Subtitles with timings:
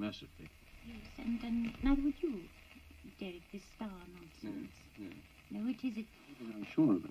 [0.00, 0.48] massively.
[0.86, 2.40] Yes, and, and neither would you,
[3.18, 4.72] Derek, this star nonsense.
[4.98, 5.08] Yeah,
[5.50, 6.06] No, it isn't.
[6.40, 7.10] I'm sure of it.